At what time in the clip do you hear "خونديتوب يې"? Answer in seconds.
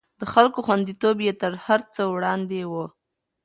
0.65-1.33